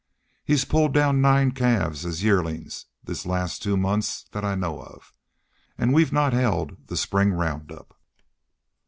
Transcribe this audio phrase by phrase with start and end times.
[0.43, 5.13] He's pulled down nine calves as' yearlin's this last two months thet I know of.
[5.77, 7.95] An' we've not hed the spring round up."